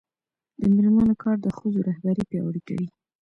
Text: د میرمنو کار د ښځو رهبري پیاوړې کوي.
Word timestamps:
د 0.59 0.61
میرمنو 0.75 1.13
کار 1.23 1.37
د 1.41 1.47
ښځو 1.57 1.79
رهبري 1.89 2.23
پیاوړې 2.29 2.61
کوي. 2.67 2.87